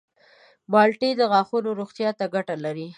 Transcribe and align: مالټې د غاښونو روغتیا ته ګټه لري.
مالټې 0.71 1.09
د 1.17 1.21
غاښونو 1.31 1.69
روغتیا 1.79 2.09
ته 2.19 2.25
ګټه 2.35 2.55
لري. 2.65 2.87